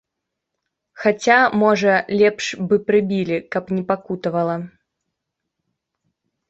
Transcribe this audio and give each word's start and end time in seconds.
Хаця, 1.03 1.35
можа, 1.65 1.93
лепш 2.21 2.45
бы 2.73 2.81
прыбілі, 2.89 3.37
каб 3.57 3.63
не 3.77 3.83
пакутавала. 3.93 4.59